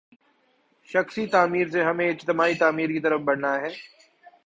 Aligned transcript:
شخصی 0.89 1.25
تعمیر 1.27 1.69
سے 1.69 1.83
ہمیں 1.83 2.09
اجتماعی 2.09 2.53
تعمیر 2.53 2.89
کی 2.89 2.99
طرف 2.99 3.21
بڑھنا 3.21 3.55
ہے۔ 3.61 3.69